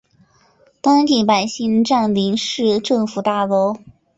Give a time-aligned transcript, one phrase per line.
[0.81, 3.75] 当地百姓占领市政府大楼。